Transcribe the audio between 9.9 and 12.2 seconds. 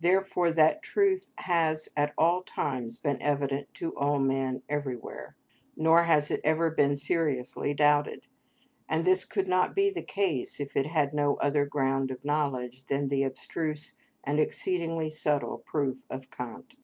the case if it had no other ground